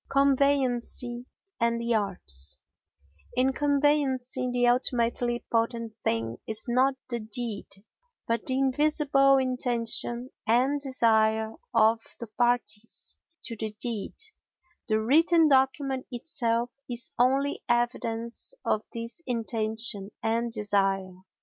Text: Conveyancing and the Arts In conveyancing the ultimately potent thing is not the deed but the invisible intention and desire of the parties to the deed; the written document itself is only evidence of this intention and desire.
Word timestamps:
Conveyancing 0.09 1.27
and 1.59 1.79
the 1.79 1.93
Arts 1.93 2.59
In 3.37 3.53
conveyancing 3.53 4.51
the 4.51 4.65
ultimately 4.65 5.45
potent 5.51 5.93
thing 6.03 6.39
is 6.47 6.65
not 6.67 6.95
the 7.07 7.19
deed 7.19 7.67
but 8.27 8.47
the 8.47 8.57
invisible 8.57 9.37
intention 9.37 10.31
and 10.47 10.79
desire 10.79 11.53
of 11.71 11.99
the 12.19 12.25
parties 12.25 13.15
to 13.43 13.55
the 13.55 13.69
deed; 13.79 14.15
the 14.87 14.99
written 14.99 15.47
document 15.47 16.07
itself 16.11 16.71
is 16.89 17.11
only 17.19 17.61
evidence 17.69 18.55
of 18.65 18.83
this 18.93 19.21
intention 19.27 20.09
and 20.23 20.51
desire. 20.51 21.13